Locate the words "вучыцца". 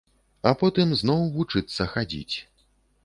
1.35-1.89